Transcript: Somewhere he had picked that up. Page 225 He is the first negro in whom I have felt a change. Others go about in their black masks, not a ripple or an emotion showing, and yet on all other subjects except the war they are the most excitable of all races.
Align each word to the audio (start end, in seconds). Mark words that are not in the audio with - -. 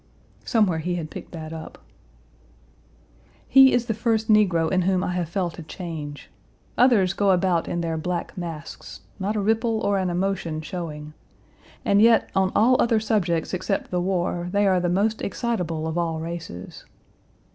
Somewhere 0.45 0.79
he 0.79 0.95
had 0.95 1.11
picked 1.11 1.29
that 1.31 1.53
up. 1.53 1.73
Page 1.77 3.53
225 3.53 3.53
He 3.67 3.71
is 3.71 3.85
the 3.85 3.93
first 3.93 4.29
negro 4.29 4.71
in 4.71 4.81
whom 4.81 5.03
I 5.03 5.11
have 5.13 5.29
felt 5.29 5.59
a 5.59 5.61
change. 5.61 6.31
Others 6.75 7.13
go 7.13 7.29
about 7.29 7.67
in 7.67 7.81
their 7.81 7.97
black 7.99 8.35
masks, 8.35 9.01
not 9.19 9.35
a 9.35 9.39
ripple 9.39 9.79
or 9.81 9.99
an 9.99 10.09
emotion 10.09 10.59
showing, 10.61 11.13
and 11.85 12.01
yet 12.01 12.31
on 12.33 12.51
all 12.55 12.81
other 12.81 12.99
subjects 12.99 13.53
except 13.53 13.91
the 13.91 14.01
war 14.01 14.49
they 14.51 14.65
are 14.65 14.79
the 14.79 14.89
most 14.89 15.21
excitable 15.21 15.85
of 15.85 15.99
all 15.99 16.19
races. 16.19 16.83